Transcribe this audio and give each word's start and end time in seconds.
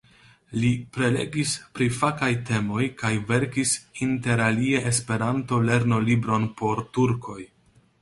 Li 0.61 0.69
prelegis 0.95 1.51
pri 1.75 1.89
fakaj 1.97 2.31
temoj 2.49 2.87
kaj 3.03 3.13
verkis 3.33 3.77
interalie 4.09 4.83
Esperanto-lernolibron 4.95 6.53
por 6.63 6.87
turkoj. 6.99 7.43